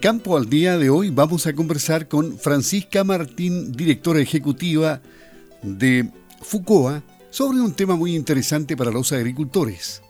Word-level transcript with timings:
Campo 0.00 0.38
al 0.38 0.48
día 0.48 0.78
de 0.78 0.88
hoy 0.88 1.10
vamos 1.10 1.46
a 1.46 1.52
conversar 1.52 2.08
con 2.08 2.38
Francisca 2.38 3.04
Martín, 3.04 3.70
directora 3.72 4.18
ejecutiva 4.18 5.02
de 5.62 6.08
FUCOA, 6.40 7.02
sobre 7.28 7.60
un 7.60 7.74
tema 7.74 7.96
muy 7.96 8.16
interesante 8.16 8.78
para 8.78 8.92
los 8.92 9.12
agricultores. 9.12 10.00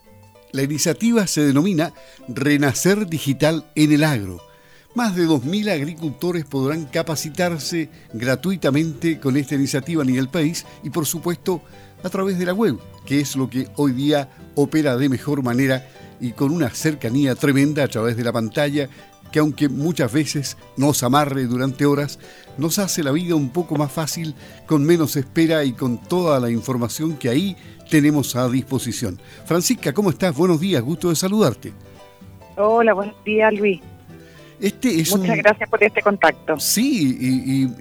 La 0.52 0.62
iniciativa 0.62 1.26
se 1.26 1.40
denomina 1.40 1.92
Renacer 2.28 3.08
Digital 3.08 3.68
en 3.74 3.90
el 3.90 4.04
Agro. 4.04 4.40
Más 4.94 5.16
de 5.16 5.26
2.000 5.26 5.72
agricultores 5.72 6.44
podrán 6.44 6.84
capacitarse 6.84 7.90
gratuitamente 8.12 9.18
con 9.18 9.36
esta 9.36 9.56
iniciativa 9.56 10.04
a 10.04 10.06
nivel 10.06 10.28
país 10.28 10.66
y 10.84 10.90
por 10.90 11.04
supuesto 11.04 11.62
a 12.04 12.08
través 12.10 12.38
de 12.38 12.46
la 12.46 12.54
web, 12.54 12.78
que 13.04 13.18
es 13.18 13.34
lo 13.34 13.50
que 13.50 13.66
hoy 13.74 13.90
día 13.90 14.30
opera 14.54 14.96
de 14.96 15.08
mejor 15.08 15.42
manera 15.42 15.84
y 16.20 16.30
con 16.30 16.52
una 16.52 16.70
cercanía 16.70 17.34
tremenda 17.34 17.82
a 17.82 17.88
través 17.88 18.16
de 18.16 18.24
la 18.24 18.32
pantalla 18.32 18.88
que 19.32 19.38
aunque 19.38 19.68
muchas 19.68 20.12
veces 20.12 20.56
nos 20.76 21.02
amarre 21.02 21.44
durante 21.44 21.86
horas, 21.86 22.18
nos 22.58 22.78
hace 22.78 23.02
la 23.02 23.12
vida 23.12 23.34
un 23.34 23.50
poco 23.50 23.76
más 23.76 23.92
fácil, 23.92 24.34
con 24.66 24.84
menos 24.84 25.16
espera 25.16 25.64
y 25.64 25.72
con 25.72 25.98
toda 25.98 26.40
la 26.40 26.50
información 26.50 27.16
que 27.16 27.28
ahí 27.28 27.56
tenemos 27.90 28.36
a 28.36 28.48
disposición. 28.48 29.20
Francisca, 29.44 29.92
¿cómo 29.92 30.10
estás? 30.10 30.34
Buenos 30.36 30.60
días, 30.60 30.82
gusto 30.82 31.08
de 31.10 31.16
saludarte. 31.16 31.72
Hola, 32.56 32.92
buenos 32.92 33.16
días, 33.24 33.52
Luis. 33.54 33.80
Este 34.60 35.00
es 35.00 35.16
Muchas 35.16 35.38
gracias 35.38 35.70
por 35.70 35.82
este 35.82 36.02
contacto. 36.02 36.60
Sí, 36.60 37.16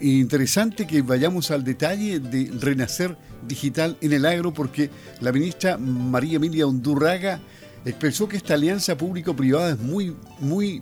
y, 0.02 0.20
interesante 0.20 0.88
que 0.88 1.02
vayamos 1.02 1.52
al 1.52 1.64
detalle 1.64 2.20
de 2.20 2.50
Renacer 2.58 3.18
Digital 3.46 3.98
en 4.00 4.14
el 4.14 4.26
Agro, 4.26 4.54
porque 4.54 4.90
la 5.20 5.34
ministra 5.34 5.78
María 5.78 6.38
Emilia 6.38 6.66
Undurraga 6.66 7.42
expresó 7.84 8.30
que 8.30 8.38
esta 8.38 8.54
alianza 8.54 8.98
público-privada 8.98 9.72
es 9.72 9.80
muy, 9.80 10.16
muy 10.40 10.82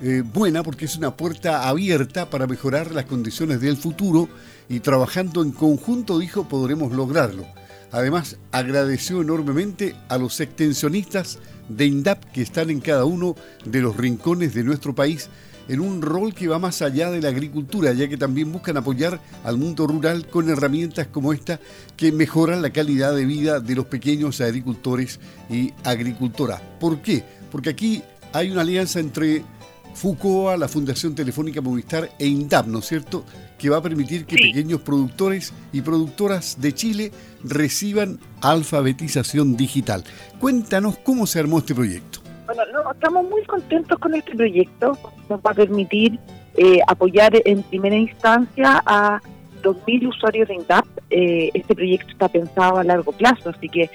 eh, 0.00 0.22
buena 0.22 0.62
porque 0.62 0.84
es 0.84 0.96
una 0.96 1.16
puerta 1.16 1.68
abierta 1.68 2.30
para 2.30 2.46
mejorar 2.46 2.92
las 2.92 3.06
condiciones 3.06 3.60
del 3.60 3.76
futuro 3.76 4.28
y 4.68 4.80
trabajando 4.80 5.42
en 5.42 5.50
conjunto, 5.50 6.18
dijo, 6.18 6.48
podremos 6.48 6.92
lograrlo. 6.92 7.46
Además, 7.90 8.36
agradeció 8.52 9.22
enormemente 9.22 9.96
a 10.08 10.18
los 10.18 10.40
extensionistas 10.40 11.38
de 11.68 11.86
INDAP 11.86 12.24
que 12.32 12.42
están 12.42 12.70
en 12.70 12.80
cada 12.80 13.04
uno 13.04 13.34
de 13.64 13.80
los 13.80 13.96
rincones 13.96 14.54
de 14.54 14.62
nuestro 14.62 14.94
país 14.94 15.30
en 15.68 15.80
un 15.80 16.00
rol 16.00 16.34
que 16.34 16.48
va 16.48 16.58
más 16.58 16.80
allá 16.80 17.10
de 17.10 17.20
la 17.20 17.28
agricultura, 17.28 17.92
ya 17.92 18.08
que 18.08 18.16
también 18.16 18.50
buscan 18.50 18.76
apoyar 18.76 19.20
al 19.44 19.58
mundo 19.58 19.86
rural 19.86 20.26
con 20.26 20.48
herramientas 20.48 21.08
como 21.08 21.32
esta 21.32 21.60
que 21.96 22.10
mejoran 22.10 22.62
la 22.62 22.70
calidad 22.70 23.14
de 23.14 23.26
vida 23.26 23.60
de 23.60 23.74
los 23.74 23.86
pequeños 23.86 24.40
agricultores 24.40 25.20
y 25.50 25.72
agricultoras. 25.84 26.62
¿Por 26.80 27.02
qué? 27.02 27.22
Porque 27.50 27.70
aquí 27.70 28.02
hay 28.32 28.50
una 28.50 28.62
alianza 28.62 29.00
entre 29.00 29.44
FUCOA, 29.94 30.56
la 30.56 30.68
Fundación 30.68 31.14
Telefónica 31.14 31.60
Movistar 31.60 32.10
e 32.18 32.26
INDAP, 32.26 32.66
¿no 32.66 32.78
es 32.78 32.86
cierto?, 32.86 33.24
que 33.58 33.68
va 33.68 33.78
a 33.78 33.82
permitir 33.82 34.24
que 34.24 34.36
pequeños 34.36 34.80
productores 34.82 35.52
y 35.72 35.80
productoras 35.80 36.60
de 36.60 36.72
Chile 36.72 37.12
reciban 37.42 38.20
alfabetización 38.40 39.56
digital. 39.56 40.04
Cuéntanos 40.38 40.98
cómo 40.98 41.26
se 41.26 41.40
armó 41.40 41.58
este 41.58 41.74
proyecto. 41.74 42.20
Bueno, 42.46 42.62
estamos 42.92 43.28
muy 43.28 43.44
contentos 43.44 43.98
con 43.98 44.14
este 44.14 44.34
proyecto, 44.34 44.96
nos 45.28 45.40
va 45.40 45.50
a 45.50 45.54
permitir 45.54 46.18
eh, 46.56 46.80
apoyar 46.86 47.32
en 47.44 47.62
primera 47.64 47.96
instancia 47.96 48.82
a 48.86 49.20
2.000 49.62 50.08
usuarios 50.08 50.48
de 50.48 50.54
INDAP. 50.54 50.86
Eh, 51.10 51.50
este 51.52 51.74
proyecto 51.74 52.10
está 52.10 52.28
pensado 52.28 52.78
a 52.78 52.84
largo 52.84 53.12
plazo, 53.12 53.50
así 53.50 53.68
que 53.68 53.90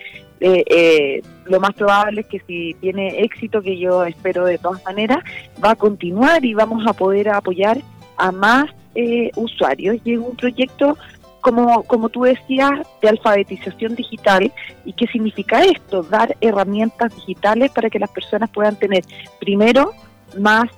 eh, 0.46 0.66
eh, 0.68 1.22
lo 1.46 1.62
más 1.62 1.74
probable 1.74 2.20
es 2.20 2.28
que 2.28 2.42
si 2.46 2.74
tiene 2.82 3.22
éxito, 3.22 3.62
que 3.62 3.78
yo 3.78 4.04
espero 4.04 4.44
de 4.44 4.58
todas 4.58 4.84
maneras, 4.84 5.20
va 5.64 5.72
a 5.72 5.76
continuar 5.78 6.44
y 6.44 6.54
vamos 6.54 6.86
a 6.86 6.92
poder 6.92 7.30
apoyar 7.30 7.78
a 8.18 8.30
más 8.34 8.66
eh, 8.94 9.32
usuarios. 9.38 9.96
Y 10.04 10.16
es 10.16 10.20
un 10.20 10.36
proyecto, 10.36 10.98
como, 11.40 11.84
como 11.84 12.10
tú 12.10 12.24
decías, 12.24 12.72
de 13.02 13.08
alfabetización 13.08 13.96
digital. 13.96 14.52
¿Y 14.84 14.92
qué 14.92 15.08
significa 15.08 15.64
esto? 15.64 16.04
Dar 16.04 16.36
herramientas 16.42 17.16
digitales 17.16 17.72
para 17.72 17.90
que 17.90 18.00
las 18.00 18.10
personas 18.10 18.50
puedan 18.50 18.76
tener, 18.76 19.06
primero, 19.40 19.94
más 20.38 20.70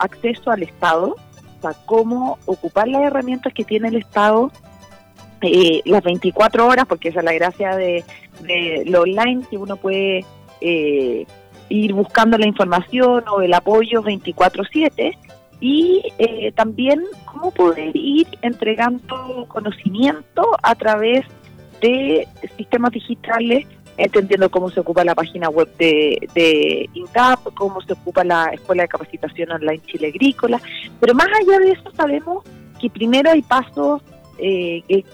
acceso 0.00 0.50
al 0.50 0.64
Estado, 0.64 1.14
o 1.14 1.60
sea, 1.60 1.74
cómo 1.86 2.38
ocupar 2.44 2.88
las 2.88 3.02
herramientas 3.02 3.52
que 3.54 3.62
tiene 3.62 3.86
el 3.86 3.96
Estado 3.98 4.50
eh, 5.42 5.80
las 5.84 6.02
24 6.02 6.66
horas, 6.66 6.84
porque 6.86 7.08
esa 7.08 7.20
es 7.20 7.24
la 7.24 7.32
gracia 7.32 7.76
de, 7.76 8.04
lo 8.86 9.02
online, 9.02 9.42
que 9.48 9.56
uno 9.56 9.76
puede 9.76 10.24
eh, 10.60 11.26
ir 11.68 11.92
buscando 11.94 12.36
la 12.36 12.46
información 12.46 13.24
o 13.28 13.40
el 13.40 13.54
apoyo 13.54 14.02
24/7 14.02 15.16
y 15.60 16.02
eh, 16.18 16.52
también 16.52 17.02
cómo 17.24 17.50
poder 17.52 17.94
ir 17.94 18.26
entregando 18.42 19.46
conocimiento 19.48 20.42
a 20.62 20.74
través 20.74 21.24
de 21.80 22.26
sistemas 22.56 22.92
digitales, 22.92 23.66
entendiendo 23.96 24.50
cómo 24.50 24.70
se 24.70 24.80
ocupa 24.80 25.04
la 25.04 25.14
página 25.14 25.48
web 25.48 25.68
de, 25.78 26.28
de 26.34 26.88
INCAP, 26.94 27.54
cómo 27.54 27.80
se 27.82 27.92
ocupa 27.92 28.24
la 28.24 28.46
Escuela 28.52 28.82
de 28.82 28.88
Capacitación 28.88 29.52
Online 29.52 29.82
Chile 29.86 30.08
Agrícola, 30.08 30.60
pero 30.98 31.14
más 31.14 31.28
allá 31.28 31.58
de 31.58 31.72
eso 31.72 31.90
sabemos 31.94 32.44
que 32.80 32.90
primero 32.90 33.30
hay 33.30 33.42
pasos 33.42 34.02
eh, 34.40 35.04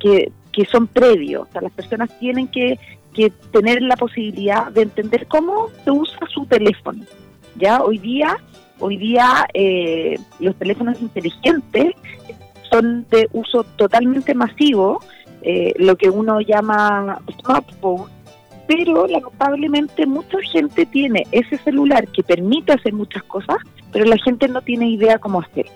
que, 0.00 0.32
que, 0.52 0.64
son 0.66 0.86
previos. 0.86 1.48
O 1.48 1.52
sea, 1.52 1.62
las 1.62 1.72
personas 1.72 2.10
tienen 2.18 2.48
que, 2.48 2.78
que 3.14 3.30
tener 3.52 3.82
la 3.82 3.96
posibilidad 3.96 4.70
de 4.70 4.82
entender 4.82 5.26
cómo 5.26 5.68
se 5.84 5.90
usa 5.90 6.18
su 6.32 6.46
teléfono. 6.46 7.04
Ya 7.56 7.82
hoy 7.82 7.98
día, 7.98 8.36
hoy 8.78 8.96
día 8.96 9.46
eh, 9.54 10.18
los 10.40 10.56
teléfonos 10.56 11.00
inteligentes 11.00 11.94
son 12.70 13.06
de 13.10 13.28
uso 13.32 13.64
totalmente 13.76 14.34
masivo, 14.34 15.00
eh, 15.42 15.74
lo 15.76 15.96
que 15.96 16.08
uno 16.08 16.40
llama 16.40 17.20
smartphone, 17.40 18.10
pero 18.66 19.06
lamentablemente 19.06 20.06
mucha 20.06 20.38
gente 20.50 20.86
tiene 20.86 21.26
ese 21.32 21.58
celular 21.58 22.08
que 22.08 22.22
permite 22.22 22.72
hacer 22.72 22.94
muchas 22.94 23.22
cosas, 23.24 23.56
pero 23.92 24.06
la 24.06 24.16
gente 24.18 24.48
no 24.48 24.62
tiene 24.62 24.88
idea 24.88 25.18
cómo 25.18 25.40
hacerlo. 25.40 25.72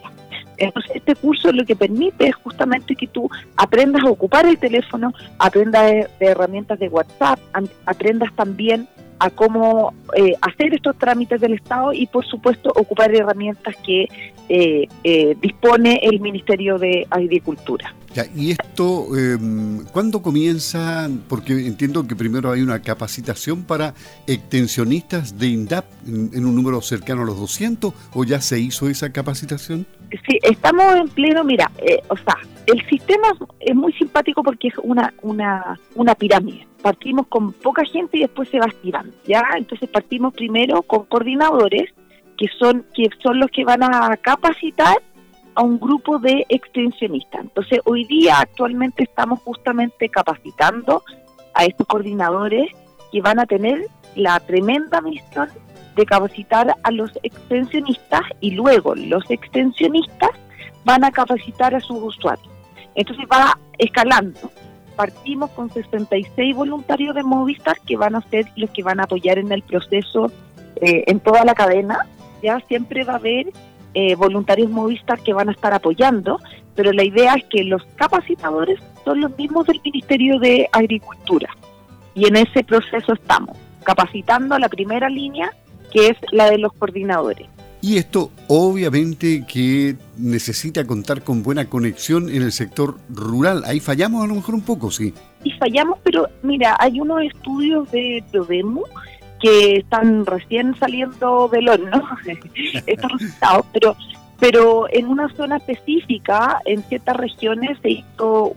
Entonces, 0.57 0.93
este 0.97 1.15
curso 1.15 1.53
lo 1.53 1.65
que 1.65 1.77
permite 1.77 2.29
es 2.29 2.35
justamente 2.37 2.95
que 2.95 3.07
tú 3.07 3.29
aprendas 3.57 4.03
a 4.05 4.11
ocupar 4.11 4.47
el 4.47 4.59
teléfono, 4.59 5.13
aprendas 5.39 5.83
de, 5.83 6.09
herramientas 6.21 6.79
de 6.79 6.89
WhatsApp, 6.89 7.39
aprendas 7.85 8.35
también 8.35 8.89
a 9.19 9.31
cómo 9.31 9.95
eh, 10.15 10.35
hacer 10.43 10.75
estos 10.75 10.97
trámites 10.99 11.41
del 11.41 11.55
Estado 11.55 11.93
y, 11.93 12.07
por 12.07 12.27
supuesto, 12.27 12.71
ocupar 12.75 13.15
herramientas 13.15 13.75
que 13.85 14.09
eh, 14.49 14.89
eh, 15.05 15.37
dispone 15.41 16.01
el 16.03 16.21
Ministerio 16.21 16.79
de 16.79 17.07
Agricultura. 17.11 17.95
Y 18.35 18.53
esto, 18.53 19.17
em, 19.17 19.85
¿cuándo 19.93 20.23
comienza? 20.23 21.09
Porque 21.29 21.53
entiendo 21.67 22.07
que 22.07 22.17
primero 22.17 22.51
hay 22.51 22.63
una 22.63 22.81
capacitación 22.81 23.65
para 23.65 23.95
extensionistas 24.27 25.39
de 25.39 25.49
INDAP 25.49 25.85
en, 26.07 26.45
un 26.45 26.55
número 26.55 26.81
cercano 26.81 27.23
a 27.23 27.25
los 27.27 27.39
200, 27.39 27.93
¿o 28.15 28.25
ya 28.25 28.41
se 28.41 28.59
hizo 28.59 28.89
esa 28.89 29.13
capacitación? 29.13 29.87
Sí, 30.11 30.39
estamos 30.43 30.95
en 30.97 31.09
pleno, 31.09 31.45
mira, 31.45 31.71
o 32.09 32.17
sea, 32.17 32.37
el 32.67 32.85
sistema 32.89 33.29
es 33.61 33.75
muy 33.75 33.93
simpático 33.93 34.43
porque 34.43 34.69
es 34.69 34.75
una, 34.83 35.13
una, 35.23 35.79
una 35.95 36.15
pirámide. 36.15 36.67
Partimos 36.83 37.27
con 37.27 37.53
poca 37.53 37.85
gente 37.85 38.19
y 38.19 38.21
después 38.21 38.49
se 38.49 38.59
va 38.59 38.67
estirando, 38.67 39.13
¿ya? 39.27 39.43
Entonces 39.57 39.89
partimos 39.89 40.33
primero 40.35 40.83
con 40.83 41.05
coordinadores 41.07 41.93
que 42.37 42.47
son, 42.59 42.85
que 42.95 43.09
son 43.23 43.41
los 43.41 43.51
que 43.51 43.65
van 43.65 43.83
a 43.83 44.17
capacitar 44.19 44.99
a 45.57 45.63
un 45.63 45.81
grupo 45.81 46.19
de 46.19 46.47
extensionistas. 46.49 47.41
Entonces 47.41 47.81
hoy 47.85 48.05
día 48.05 48.39
actualmente 48.39 49.03
estamos 49.03 49.41
justamente 49.41 50.09
capacitando 50.09 51.03
a 51.55 51.65
estos 51.65 51.87
coordinadores 51.87 52.71
que 53.11 53.23
van 53.23 53.41
a 53.41 53.47
tener 53.47 53.87
la 54.15 54.39
tremenda 54.41 55.01
misión 55.01 55.49
de 55.97 56.05
capacitar 56.05 56.75
a 56.83 56.91
los 56.91 57.11
extensionistas 57.23 58.21
y 58.41 58.51
luego 58.51 58.95
los 58.95 59.29
extensionistas 59.31 60.31
van 60.85 61.05
a 61.05 61.11
capacitar 61.11 61.75
a 61.75 61.81
sus 61.81 62.03
usuarios. 62.03 62.49
Entonces 62.95 63.27
va 63.33 63.59
escalando. 63.79 64.51
Partimos 64.95 65.51
con 65.51 65.71
66 65.71 66.55
voluntarios 66.55 67.15
de 67.15 67.23
Movistar 67.23 67.79
que 67.87 67.97
van 67.97 68.15
a 68.15 68.21
ser 68.29 68.47
los 68.57 68.71
que 68.71 68.83
van 68.83 69.01
a 69.01 69.05
apoyar 69.05 69.39
en 69.39 69.51
el 69.53 69.63
proceso 69.63 70.31
eh, 70.77 71.05
en 71.07 71.21
toda 71.21 71.45
la 71.45 71.55
cadena. 71.55 72.07
Ya 72.43 72.61
siempre 72.69 73.05
va 73.05 73.15
a 73.15 73.17
haber 73.17 73.47
eh, 73.99 74.15
voluntarios 74.15 74.69
Movistar 74.69 75.23
que 75.23 75.33
van 75.33 75.49
a 75.49 75.53
estar 75.53 75.73
apoyando, 75.73 76.39
pero 76.75 76.93
la 76.93 77.03
idea 77.03 77.33
es 77.33 77.45
que 77.47 77.65
los 77.65 77.83
capacitadores 77.97 78.79
son 79.07 79.23
los 79.23 79.35
mismos 79.39 79.67
del 79.67 79.81
Ministerio 79.83 80.39
de 80.39 80.69
Agricultura. 80.71 81.49
Y 82.15 82.27
en 82.27 82.37
ese 82.37 82.63
proceso 82.63 83.15
estamos, 83.15 83.57
capacitando 83.85 84.55
a 84.55 84.59
la 84.59 84.69
primera 84.69 85.09
línea, 85.09 85.51
que 85.91 86.09
es 86.09 86.17
la 86.31 86.51
de 86.51 86.59
los 86.59 86.75
coordinadores. 86.75 87.49
Y 87.81 87.97
esto 87.97 88.31
obviamente 88.49 89.47
que 89.47 89.97
necesita 90.19 90.87
contar 90.87 91.23
con 91.23 91.43
buena 91.43 91.65
conexión 91.65 92.29
en 92.29 92.43
el 92.43 92.53
sector 92.53 92.99
rural. 93.09 93.63
Ahí 93.65 93.81
fallamos 93.81 94.23
a 94.23 94.27
lo 94.27 94.35
mejor 94.35 94.57
un 94.57 94.63
poco, 94.63 94.91
sí. 94.91 95.15
Y 95.43 95.53
fallamos, 95.53 95.99
pero 96.03 96.29
mira, 96.43 96.77
hay 96.79 97.01
unos 97.01 97.23
estudios 97.23 97.91
de 97.93 98.23
Prodemo 98.31 98.83
que 99.41 99.79
están 99.79 100.25
recién 100.27 100.75
saliendo 100.79 101.49
del 101.49 101.69
horno 101.69 102.03
estos 102.87 103.13
resultados, 103.13 103.67
pero 103.73 103.97
pero 104.39 104.87
en 104.93 105.07
una 105.07 105.29
zona 105.35 105.57
específica, 105.57 106.61
en 106.67 106.83
ciertas 106.85 107.17
regiones, 107.17 107.79
se 107.81 107.91
hizo 107.91 108.55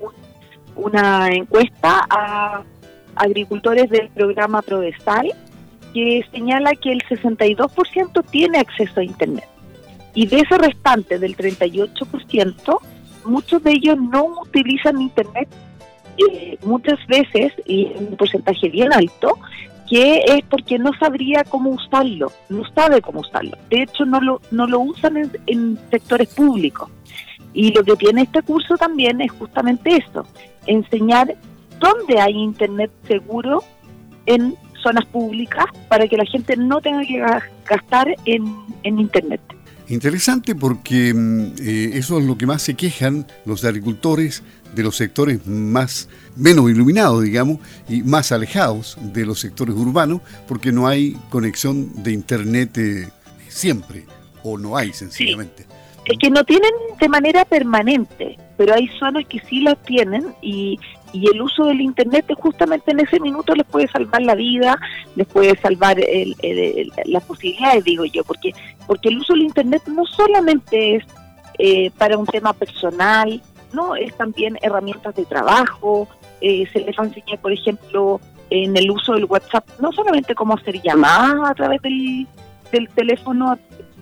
una 0.76 1.30
encuesta 1.30 2.06
a 2.10 2.64
agricultores 3.16 3.90
del 3.90 4.10
programa 4.10 4.62
Prodesal 4.62 5.31
que 5.94 6.24
señala 6.31 6.76
que 6.76 6.92
el 6.92 7.02
62% 7.04 8.24
tiene 8.30 8.60
acceso 8.60 9.00
a 9.00 9.04
Internet. 9.04 9.48
Y 10.14 10.28
de 10.28 10.40
ese 10.40 10.58
restante 10.58 11.18
del 11.18 11.36
38%, 11.36 12.80
muchos 13.26 13.64
de 13.64 13.72
ellos 13.72 13.98
no 13.98 14.26
utilizan 14.42 15.02
Internet 15.02 15.48
eh, 16.18 16.58
muchas 16.64 17.00
veces, 17.08 17.54
y 17.66 17.86
un 17.96 18.18
porcentaje 18.18 18.70
bien 18.70 18.92
alto, 18.92 19.38
que 19.89 20.24
es 20.27 20.44
porque 20.50 20.77
no 20.77 20.91
sabría 21.00 21.44
cómo 21.44 21.71
usarlo, 21.71 22.31
no 22.50 22.63
sabe 22.75 23.01
cómo 23.01 23.21
usarlo. 23.21 23.57
De 23.69 23.81
hecho, 23.81 24.06
no 24.06 24.21
lo, 24.21 24.39
no 24.51 24.68
lo 24.68 24.80
usan 24.81 25.31
en, 25.47 25.80
sectores 25.89 26.33
públicos. 26.33 26.89
Y 27.53 27.74
lo 27.74 27.83
que 27.83 27.95
tiene 27.95 28.21
este 28.21 28.44
curso 28.44 28.77
también 28.77 29.19
es 29.21 29.31
justamente 29.31 29.97
eso, 29.97 30.24
enseñar 30.68 31.36
dónde 31.80 32.21
hay 32.21 32.33
Internet 32.33 32.91
seguro 33.07 33.63
en 34.27 34.56
zonas 34.83 35.06
públicas 35.07 35.65
para 35.88 36.07
que 36.07 36.18
la 36.18 36.25
gente 36.25 36.56
no 36.56 36.80
tenga 36.80 37.01
que 37.01 37.24
gastar 37.65 38.15
en, 38.25 38.56
en 38.83 39.00
Internet. 39.00 39.42
Interesante 39.89 40.53
porque 40.53 41.13
mm, 41.13 41.53
eh, 41.59 41.91
eso 41.95 42.19
es 42.19 42.25
lo 42.25 42.38
que 42.38 42.45
más 42.45 42.62
se 42.62 42.75
quejan 42.75 43.25
los 43.45 43.65
agricultores 43.65 44.44
de 44.75 44.83
los 44.83 44.95
sectores 44.95 45.45
más 45.47 46.07
menos 46.36 46.69
iluminados, 46.69 47.24
digamos, 47.24 47.57
y 47.89 48.03
más 48.03 48.31
alejados 48.31 48.97
de 49.01 49.25
los 49.25 49.39
sectores 49.39 49.75
urbanos, 49.75 50.21
porque 50.47 50.71
no 50.71 50.88
hay 50.88 51.18
conexión 51.30 52.03
de 52.03 52.12
internet 52.12 52.77
eh, 52.77 53.07
siempre, 53.47 54.06
o 54.44 54.59
no 54.59 54.77
hay 54.77 54.94
sencillamente. 54.94 55.65
Es 56.06 56.18
que 56.19 56.30
no 56.30 56.44
tienen 56.44 56.71
de 57.00 57.09
manera 57.09 57.45
permanente, 57.45 58.38
pero 58.57 58.75
hay 58.75 58.88
zonas 59.00 59.25
que 59.27 59.39
sí 59.50 59.62
las 59.62 59.81
tienen 59.83 60.27
y, 60.42 60.80
y 61.13 61.29
el 61.29 61.41
uso 61.41 61.65
del 61.65 61.81
internet 61.81 62.25
justamente 62.38 62.91
en 62.91 63.00
ese 63.00 63.19
minuto 63.19 63.53
les 63.56 63.65
puede 63.65 63.88
salvar 63.88 64.21
la 64.21 64.35
vida, 64.35 64.79
les 65.15 65.27
puede 65.27 65.57
salvar 65.57 66.00
el, 66.00 66.35
las 67.06 67.23
posibilidades, 67.23 67.83
digo 67.83 68.06
yo, 68.06 68.23
porque 68.23 68.53
porque 68.88 69.09
el 69.09 69.19
uso 69.19 69.33
del 69.33 69.44
internet 69.44 69.83
no 69.88 70.06
solamente 70.06 70.95
es 70.95 71.03
eh, 71.59 71.91
para 71.97 72.17
un 72.17 72.25
tema 72.25 72.53
personal, 72.53 73.41
no 73.73 73.95
es 73.95 74.15
también 74.15 74.57
herramientas 74.61 75.15
de 75.15 75.25
trabajo, 75.25 76.07
eh, 76.41 76.65
se 76.71 76.79
les 76.79 76.97
va 76.97 77.03
a 77.03 77.07
enseñar, 77.07 77.39
por 77.39 77.51
ejemplo, 77.51 78.19
en 78.50 78.75
el 78.75 78.89
uso 78.89 79.13
del 79.13 79.25
WhatsApp, 79.25 79.67
no 79.79 79.91
solamente 79.91 80.33
cómo 80.33 80.56
hacer 80.56 80.81
llamadas 80.81 81.51
a 81.51 81.53
través 81.53 81.81
del, 81.81 82.27
teléfono, 82.95 83.59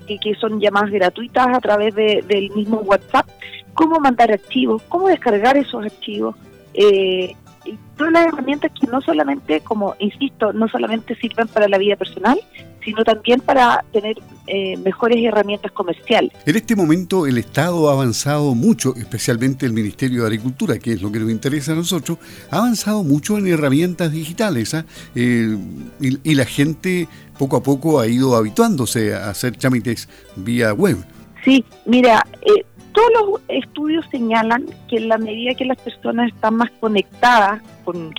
que, 0.08 0.18
que 0.20 0.36
son 0.36 0.60
llamadas 0.60 0.92
gratuitas 0.92 1.48
a 1.48 1.60
través 1.60 1.94
del 1.96 2.50
mismo 2.52 2.78
WhatsApp, 2.78 3.28
cómo 3.74 4.00
mandar 4.00 4.32
archivos, 4.32 4.82
cómo 4.88 5.08
descargar 5.08 5.58
esos 5.58 5.84
archivos, 5.84 6.36
eh, 6.78 7.36
y 7.66 7.78
todas 7.98 8.14
las 8.14 8.28
herramientas 8.28 8.72
que 8.80 8.88
no 8.88 9.02
solamente, 9.02 9.60
como 9.62 9.96
insisto, 10.00 10.54
no 10.54 10.68
solamente 10.70 11.16
sirven 11.16 11.48
para 11.48 11.68
la 11.68 11.78
vida 11.78 11.98
personal, 11.98 12.40
sino 12.88 13.04
también 13.04 13.42
para 13.42 13.84
tener 13.92 14.16
eh, 14.48 14.78
mejores 14.78 15.18
herramientas 15.22 15.74
comerciales. 15.74 16.32
En 16.46 16.56
este 16.56 16.74
momento 16.74 17.28
el 17.28 17.38
Estado 17.38 17.90
ha 17.90 17.94
avanzado 17.94 18.56
mucho, 18.56 18.96
especialmente 18.96 19.66
el 19.66 19.74
Ministerio 19.74 20.22
de 20.22 20.28
Agricultura, 20.28 20.80
que 20.80 20.94
es 20.94 21.02
lo 21.02 21.12
que 21.12 21.20
nos 21.20 21.30
interesa 21.30 21.74
a 21.74 21.76
nosotros, 21.76 22.18
ha 22.50 22.60
avanzado 22.60 23.04
mucho 23.04 23.38
en 23.38 23.48
herramientas 23.48 24.14
digitales 24.14 24.74
¿ah? 24.74 24.86
eh, 25.16 25.58
y, 26.00 26.36
la 26.36 26.46
gente 26.46 27.10
poco 27.38 27.58
a 27.58 27.64
poco 27.64 28.00
ha 28.00 28.08
ido 28.08 28.38
habituándose 28.38 29.14
a 29.14 29.32
hacer 29.32 29.58
trámites 29.58 30.08
vía 30.38 30.72
web. 30.72 30.98
Sí, 31.44 31.66
mira, 31.86 32.26
eh, 32.42 32.64
todos 32.98 33.12
los 33.14 33.42
estudios 33.48 34.06
señalan 34.10 34.66
que 34.90 34.98
en 34.98 35.10
la 35.10 35.20
medida 35.20 35.54
que 35.54 35.66
las 35.66 35.78
personas 35.78 36.34
están 36.34 36.56
más 36.56 36.72
conectadas 36.80 37.62
con, 37.86 38.12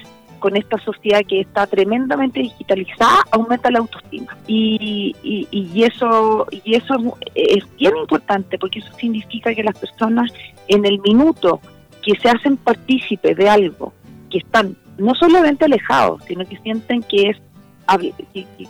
esta 0.54 0.78
sociedad 0.78 1.20
que 1.28 1.40
está 1.40 1.66
tremendamente 1.66 2.38
digitalizada, 2.38 3.24
aumenta 3.32 3.72
la 3.72 3.80
autoestima. 3.80 4.36
Y, 4.46 5.16
y, 5.24 5.82
eso, 5.82 6.46
y 6.64 6.76
eso 6.76 7.18
es 7.34 7.64
bien 7.76 7.96
importante 7.96 8.56
porque 8.56 8.78
eso 8.78 8.92
significa 8.92 9.52
que 9.52 9.64
las 9.64 9.76
personas 9.76 10.32
en 10.68 10.86
el 10.86 11.00
minuto 11.00 11.60
que 12.04 12.16
se 12.20 12.28
hacen 12.28 12.56
partícipes 12.56 13.36
de 13.36 13.50
algo, 13.50 13.92
que 14.30 14.38
están 14.38 14.76
no 14.96 15.12
solamente 15.16 15.64
alejados, 15.64 16.22
sino 16.28 16.44
que 16.46 16.56
sienten 16.58 17.02
que 17.02 17.30
es 17.30 17.36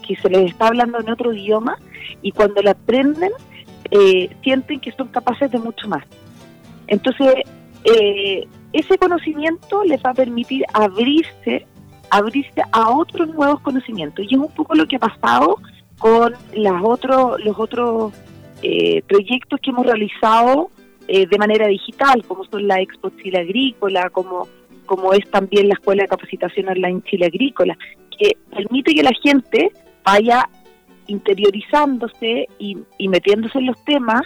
que 0.06 0.16
se 0.16 0.30
les 0.30 0.52
está 0.52 0.68
hablando 0.68 1.00
en 1.00 1.10
otro 1.10 1.34
idioma 1.34 1.76
y 2.22 2.32
cuando 2.32 2.62
lo 2.62 2.70
aprenden 2.70 3.32
eh, 3.90 4.30
sienten 4.42 4.80
que 4.80 4.92
son 4.92 5.08
capaces 5.08 5.50
de 5.50 5.58
mucho 5.58 5.88
más. 5.88 6.04
Entonces, 6.86 7.34
eh, 7.84 8.46
ese 8.72 8.98
conocimiento 8.98 9.84
les 9.84 10.02
va 10.02 10.10
a 10.10 10.14
permitir 10.14 10.64
abrirse, 10.72 11.66
abrirse 12.10 12.62
a 12.72 12.90
otros 12.90 13.28
nuevos 13.28 13.60
conocimientos. 13.60 14.26
Y 14.28 14.34
es 14.34 14.40
un 14.40 14.52
poco 14.52 14.74
lo 14.74 14.86
que 14.86 14.96
ha 14.96 15.00
pasado 15.00 15.56
con 15.98 16.34
las 16.54 16.82
otros, 16.82 17.42
los 17.44 17.58
otros 17.58 18.12
eh, 18.62 19.02
proyectos 19.02 19.60
que 19.60 19.70
hemos 19.70 19.86
realizado 19.86 20.70
de 21.08 21.38
manera 21.38 21.66
digital, 21.68 22.22
como 22.28 22.44
son 22.44 22.68
la 22.68 22.82
Expo 22.82 23.08
Chile 23.22 23.38
Agrícola, 23.38 24.10
como, 24.10 24.46
como 24.84 25.14
es 25.14 25.26
también 25.30 25.66
la 25.66 25.72
Escuela 25.72 26.02
de 26.02 26.08
Capacitación 26.08 26.68
Online 26.68 27.00
Chile 27.08 27.24
Agrícola, 27.24 27.78
que 28.10 28.36
permite 28.50 28.94
que 28.94 29.02
la 29.02 29.12
gente 29.22 29.72
vaya 30.04 30.46
interiorizándose 31.08 32.48
y, 32.58 32.76
metiéndose 33.08 33.58
en 33.58 33.66
los 33.66 33.84
temas 33.84 34.22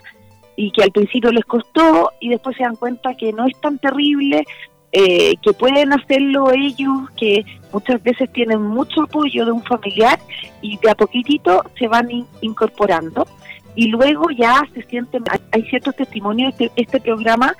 y 0.56 0.70
que 0.70 0.82
al 0.82 0.93
principio 0.93 1.31
les 1.32 1.44
costó 1.46 2.11
y 2.20 2.29
después 2.29 2.56
se 2.56 2.64
dan 2.64 2.76
cuenta 2.76 3.14
que 3.14 3.32
no 3.32 3.46
es 3.46 3.58
tan 3.61 3.79
terrible, 3.79 4.44
eh, 4.93 5.34
que 5.43 5.52
pueden 5.55 5.94
hacerlo 5.94 6.52
ellos, 6.52 7.08
que 7.17 7.44
muchas 7.73 8.02
veces 8.02 8.31
tienen 8.32 8.61
mucho 8.61 9.02
apoyo 9.02 9.46
de 9.46 9.52
un 9.52 9.62
familiar 9.62 10.19
y 10.61 10.76
de 10.79 10.90
a 10.90 10.94
poquitito 10.94 11.64
se 11.79 11.88
van 11.88 12.08
incorporando. 12.43 13.26
Y 13.75 13.87
luego 13.88 14.31
ya 14.31 14.62
se 14.75 14.82
sienten, 14.82 15.25
hay 15.50 15.62
ciertos 15.62 15.96
testimonios 15.96 16.56
de 16.58 16.67
este, 16.67 16.82
este 16.82 17.00
programa, 17.00 17.55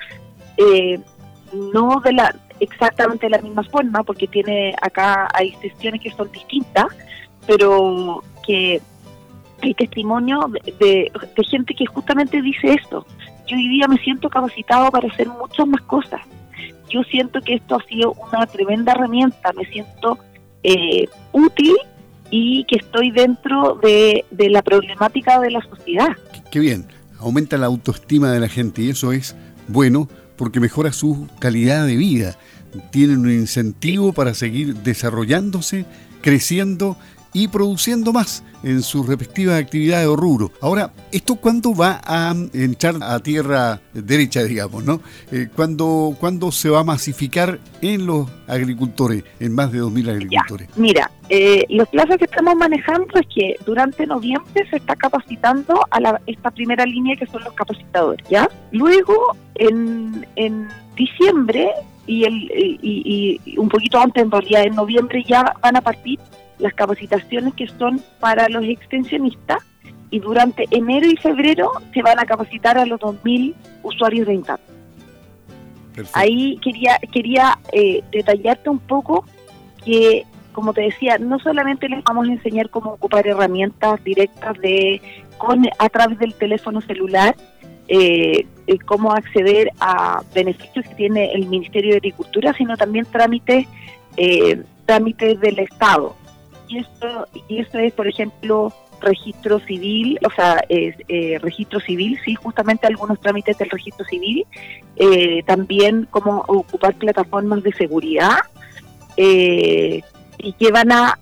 eh, 0.57 0.99
no 1.51 1.99
de 2.01 2.13
la 2.13 2.35
exactamente 2.59 3.25
de 3.25 3.31
la 3.31 3.41
misma 3.41 3.63
forma, 3.63 4.03
porque 4.03 4.27
tiene 4.27 4.75
acá 4.81 5.27
hay 5.33 5.51
sesiones 5.53 6.01
que 6.01 6.11
son 6.11 6.31
distintas, 6.31 6.87
pero 7.45 8.23
que 8.45 8.81
hay 9.63 9.73
testimonio 9.73 10.51
de, 10.79 11.11
gente 11.49 11.73
que 11.73 11.85
justamente 11.85 12.41
dice 12.41 12.73
esto. 12.73 13.05
Yo 13.47 13.55
hoy 13.55 13.69
día 13.69 13.87
me 13.87 13.97
siento 13.97 14.29
capacitado 14.29 14.91
para 14.91 15.07
hacer 15.07 15.27
muchas 15.27 15.67
más 15.67 15.81
cosas. 15.83 16.21
Yo 16.89 17.01
siento 17.03 17.41
que 17.41 17.55
esto 17.55 17.75
ha 17.75 17.83
sido 17.85 18.13
una 18.13 18.45
tremenda 18.45 18.91
herramienta, 18.91 19.51
me 19.53 19.65
siento 19.65 20.19
eh, 20.63 21.07
útil 21.31 21.75
y 22.29 22.65
que 22.65 22.77
estoy 22.77 23.11
dentro 23.11 23.79
de, 23.81 24.25
la 24.49 24.61
problemática 24.61 25.39
de 25.39 25.51
la 25.51 25.61
sociedad. 25.61 26.09
Qué 26.51 26.59
bien, 26.59 26.87
aumenta 27.19 27.57
la 27.57 27.67
autoestima 27.67 28.31
de 28.31 28.39
la 28.39 28.49
gente 28.49 28.81
y 28.81 28.89
eso 28.89 29.11
es 29.11 29.35
bueno 29.67 30.07
porque 30.35 30.59
mejora 30.59 30.91
su 30.91 31.27
calidad 31.39 31.85
de 31.85 31.95
vida. 31.95 32.37
Tienen 32.91 33.19
un 33.19 33.31
incentivo 33.31 34.13
para 34.13 34.33
seguir 34.33 34.75
desarrollándose, 34.75 35.85
creciendo 36.21 36.97
y 37.33 37.47
produciendo 37.47 38.13
más 38.13 38.43
en 38.63 38.81
sus 38.81 39.07
respectivas 39.07 39.59
actividades 39.59 40.07
o 40.07 40.15
rubro. 40.15 40.51
Ahora, 40.61 40.91
¿esto 41.11 41.35
cuándo 41.35 41.75
va 41.75 41.99
a 42.05 42.33
entrar 42.53 42.95
a 43.01 43.19
tierra 43.19 43.81
derecha, 43.93 44.43
digamos, 44.43 44.85
no? 44.85 45.01
Eh, 45.31 45.49
¿cuándo, 45.53 46.15
se 46.51 46.69
va 46.69 46.79
a 46.79 46.83
masificar 46.83 47.59
en 47.81 48.05
los 48.05 48.29
agricultores, 48.47 49.23
en 49.39 49.53
más 49.53 49.71
de 49.71 49.81
2.000 49.81 50.09
agricultores? 50.09 50.69
mira, 50.77 51.11
eh, 51.29 51.65
los 51.69 51.87
plazos 51.89 52.17
que 52.17 52.25
estamos 52.25 52.55
manejando 52.55 53.19
es 53.19 53.27
que 53.33 53.55
durante 53.65 54.05
noviembre 54.05 54.67
se 54.69 54.77
está 54.77 54.95
capacitando 54.95 55.81
a 55.89 55.99
la, 55.99 56.21
esta 56.27 56.51
primera 56.51 56.85
línea 56.85 57.15
que 57.15 57.25
son 57.25 57.43
los 57.43 57.53
capacitadores, 57.53 58.25
¿ya? 58.29 58.49
Luego, 58.71 59.35
en, 59.55 60.25
en 60.35 60.67
diciembre 60.95 61.69
y, 62.05 62.25
el, 62.25 62.51
y, 62.53 63.39
y 63.45 63.57
un 63.57 63.69
poquito 63.69 63.99
antes, 63.99 64.23
en 64.23 64.31
realidad, 64.31 64.63
en 64.63 64.75
noviembre 64.75 65.23
ya 65.27 65.53
van 65.61 65.75
a 65.77 65.81
partir 65.81 66.19
las 66.63 66.73
capacitaciones 66.73 67.53
que 67.55 67.67
son 67.67 68.01
para 68.21 68.47
los 68.47 68.63
extensionistas 68.63 69.61
y 70.09 70.19
durante 70.19 70.65
enero 70.71 71.07
y 71.07 71.17
febrero 71.17 71.73
se 71.93 72.01
van 72.01 72.19
a 72.19 72.25
capacitar 72.25 72.77
a 72.77 72.85
los 72.85 73.01
2.000 73.01 73.53
usuarios 73.83 74.25
de 74.27 74.35
INTAP. 74.35 74.61
Ahí 76.13 76.57
quería 76.63 76.97
quería 77.11 77.59
eh, 77.73 78.01
detallarte 78.11 78.69
un 78.69 78.79
poco 78.79 79.25
que, 79.83 80.23
como 80.53 80.73
te 80.73 80.83
decía, 80.83 81.17
no 81.17 81.37
solamente 81.39 81.89
les 81.89 82.01
vamos 82.05 82.29
a 82.29 82.31
enseñar 82.31 82.69
cómo 82.69 82.91
ocupar 82.93 83.27
herramientas 83.27 84.01
directas 84.05 84.57
de 84.59 85.01
con 85.37 85.67
a 85.77 85.89
través 85.89 86.17
del 86.17 86.33
teléfono 86.35 86.79
celular, 86.79 87.35
eh, 87.89 88.47
eh, 88.67 88.79
cómo 88.85 89.11
acceder 89.11 89.69
a 89.81 90.23
beneficios 90.33 90.87
que 90.87 90.95
tiene 90.95 91.33
el 91.33 91.47
Ministerio 91.47 91.91
de 91.91 91.97
Agricultura, 91.97 92.53
sino 92.57 92.77
también 92.77 93.05
trámites 93.05 93.67
trámites 94.85 95.39
del 95.39 95.57
Estado, 95.59 96.15
y 96.73 96.79
esto, 96.79 97.27
y 97.47 97.59
esto 97.59 97.77
es, 97.77 97.93
por 97.93 98.07
ejemplo, 98.07 98.73
registro 99.03 99.59
civil, 99.59 100.17
o 100.25 100.31
sea, 100.31 100.63
eh, 100.69 101.37
registro 101.41 101.79
civil, 101.79 102.19
sí, 102.25 102.35
justamente 102.35 102.87
algunos 102.87 103.19
trámites 103.19 103.57
del 103.57 103.69
registro 103.69 104.05
civil, 104.05 104.45
eh, 104.95 105.43
también 105.45 106.07
cómo 106.09 106.43
ocupar 106.47 106.95
plataformas 106.95 107.61
de 107.63 107.73
seguridad 107.73 108.37
eh, 109.17 110.01
y 110.37 110.53
que 110.53 110.71
van 110.71 110.91
a 110.91 111.19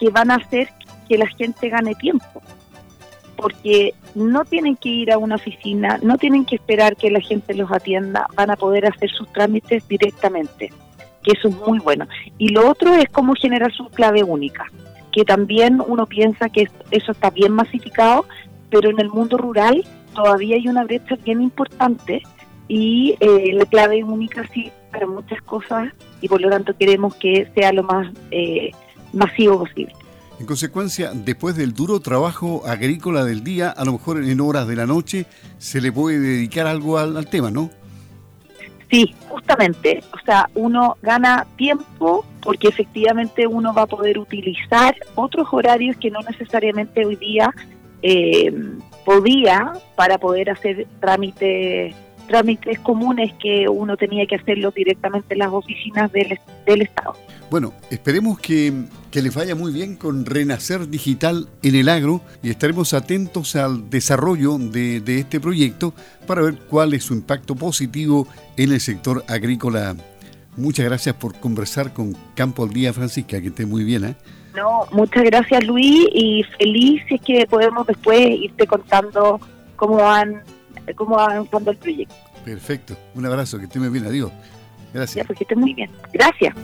que 0.00 0.10
van 0.10 0.30
a 0.30 0.36
hacer 0.36 0.68
que 1.08 1.18
la 1.18 1.26
gente 1.26 1.68
gane 1.68 1.94
tiempo, 1.94 2.42
porque 3.36 3.94
no 4.14 4.44
tienen 4.44 4.76
que 4.76 4.88
ir 4.88 5.12
a 5.12 5.18
una 5.18 5.36
oficina, 5.36 5.98
no 6.02 6.16
tienen 6.18 6.44
que 6.44 6.56
esperar 6.56 6.96
que 6.96 7.10
la 7.10 7.20
gente 7.20 7.54
los 7.54 7.70
atienda, 7.70 8.26
van 8.34 8.50
a 8.50 8.56
poder 8.56 8.86
hacer 8.86 9.10
sus 9.10 9.30
trámites 9.32 9.86
directamente, 9.86 10.72
que 11.22 11.32
eso 11.32 11.48
es 11.48 11.56
muy 11.56 11.78
bueno. 11.78 12.06
Y 12.38 12.48
lo 12.50 12.68
otro 12.70 12.94
es 12.94 13.08
cómo 13.10 13.34
generar 13.34 13.72
su 13.72 13.88
clave 13.88 14.22
única 14.22 14.66
que 15.14 15.24
también 15.24 15.80
uno 15.86 16.06
piensa 16.06 16.48
que 16.48 16.68
eso 16.90 17.12
está 17.12 17.30
bien 17.30 17.52
masificado, 17.52 18.26
pero 18.68 18.90
en 18.90 18.98
el 18.98 19.08
mundo 19.08 19.36
rural 19.36 19.84
todavía 20.12 20.56
hay 20.56 20.66
una 20.66 20.82
brecha 20.82 21.14
bien 21.24 21.40
importante 21.40 22.22
y 22.66 23.14
eh, 23.20 23.52
la 23.52 23.64
clave 23.64 24.02
única 24.02 24.44
sí 24.52 24.72
para 24.90 25.06
muchas 25.06 25.40
cosas 25.42 25.92
y 26.20 26.28
por 26.28 26.40
lo 26.40 26.50
tanto 26.50 26.76
queremos 26.76 27.14
que 27.14 27.48
sea 27.54 27.72
lo 27.72 27.84
más 27.84 28.12
eh, 28.32 28.72
masivo 29.12 29.60
posible. 29.60 29.92
En 30.40 30.46
consecuencia, 30.46 31.12
después 31.14 31.54
del 31.54 31.74
duro 31.74 32.00
trabajo 32.00 32.62
agrícola 32.66 33.24
del 33.24 33.44
día, 33.44 33.70
a 33.70 33.84
lo 33.84 33.92
mejor 33.92 34.24
en 34.24 34.40
horas 34.40 34.66
de 34.66 34.74
la 34.74 34.84
noche 34.84 35.26
se 35.58 35.80
le 35.80 35.92
puede 35.92 36.18
dedicar 36.18 36.66
algo 36.66 36.98
al 36.98 37.28
tema, 37.28 37.52
¿no? 37.52 37.70
Sí, 38.94 39.12
justamente. 39.28 40.04
O 40.12 40.24
sea, 40.24 40.48
uno 40.54 40.96
gana 41.02 41.48
tiempo 41.56 42.24
porque 42.40 42.68
efectivamente 42.68 43.44
uno 43.44 43.74
va 43.74 43.82
a 43.82 43.86
poder 43.86 44.20
utilizar 44.20 44.94
otros 45.16 45.48
horarios 45.50 45.96
que 45.96 46.12
no 46.12 46.20
necesariamente 46.20 47.04
hoy 47.04 47.16
día 47.16 47.52
eh, 48.02 48.52
podía 49.04 49.72
para 49.96 50.18
poder 50.18 50.48
hacer 50.48 50.86
trámites 51.00 51.92
trámites 52.26 52.78
comunes 52.80 53.32
que 53.40 53.68
uno 53.68 53.96
tenía 53.96 54.26
que 54.26 54.36
hacerlo 54.36 54.70
directamente 54.70 55.34
en 55.34 55.38
las 55.38 55.52
oficinas 55.52 56.10
del, 56.12 56.38
del 56.66 56.82
Estado. 56.82 57.14
Bueno, 57.50 57.72
esperemos 57.90 58.38
que, 58.38 58.72
que, 59.10 59.22
les 59.22 59.34
vaya 59.34 59.54
muy 59.54 59.72
bien 59.72 59.96
con 59.96 60.26
Renacer 60.26 60.88
Digital 60.88 61.48
en 61.62 61.74
el 61.74 61.88
agro 61.88 62.20
y 62.42 62.50
estaremos 62.50 62.94
atentos 62.94 63.54
al 63.54 63.90
desarrollo 63.90 64.58
de, 64.58 65.00
de 65.00 65.20
este 65.20 65.40
proyecto 65.40 65.94
para 66.26 66.42
ver 66.42 66.56
cuál 66.68 66.94
es 66.94 67.04
su 67.04 67.14
impacto 67.14 67.54
positivo 67.54 68.26
en 68.56 68.72
el 68.72 68.80
sector 68.80 69.24
agrícola. 69.28 69.94
Muchas 70.56 70.86
gracias 70.86 71.14
por 71.16 71.38
conversar 71.38 71.92
con 71.92 72.16
Campo 72.34 72.64
al 72.64 72.70
Día, 72.70 72.92
Francisca, 72.92 73.40
que 73.40 73.48
esté 73.48 73.66
muy 73.66 73.84
bien. 73.84 74.04
¿eh? 74.04 74.14
No, 74.56 74.86
muchas 74.92 75.24
gracias 75.24 75.64
Luis 75.64 76.06
y 76.12 76.44
feliz 76.58 77.02
es 77.10 77.20
que 77.20 77.46
podemos 77.46 77.86
después 77.86 78.20
irte 78.20 78.66
contando 78.66 79.40
cómo 79.76 79.96
van 79.96 80.42
cómo 80.92 81.16
va 81.16 81.26
avanzando 81.26 81.70
el 81.70 81.76
proyecto. 81.78 82.14
Perfecto. 82.44 82.96
Un 83.14 83.26
abrazo, 83.26 83.58
que 83.58 83.64
esté 83.64 83.78
muy 83.78 83.88
bien. 83.88 84.06
Adiós. 84.06 84.30
Gracias. 84.92 85.16
Ya, 85.16 85.24
pues 85.24 85.38
que 85.38 85.44
esté 85.44 85.56
muy 85.56 85.74
bien. 85.74 85.90
Gracias. 86.12 86.54